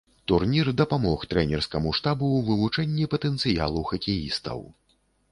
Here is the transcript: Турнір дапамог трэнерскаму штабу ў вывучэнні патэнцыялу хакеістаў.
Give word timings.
Турнір 0.29 0.69
дапамог 0.79 1.25
трэнерскаму 1.33 1.91
штабу 1.97 2.29
ў 2.37 2.47
вывучэнні 2.47 3.05
патэнцыялу 3.11 3.83
хакеістаў. 3.91 4.65